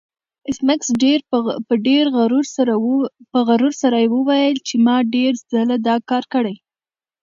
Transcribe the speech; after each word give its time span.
ایس 0.47 0.59
میکس 0.67 0.89
په 3.31 3.37
غرور 3.47 3.75
سره 3.81 4.03
وویل 4.15 4.55
چې 4.67 4.75
ما 4.85 4.97
ډیر 5.15 5.33
ځله 5.51 5.75
دا 5.87 5.95
کار 6.09 6.23
کړی 6.33 6.55